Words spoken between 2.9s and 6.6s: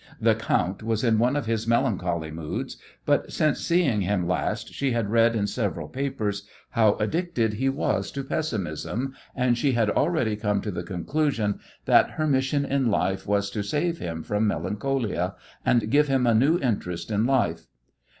but since seeing him last she had read in several papers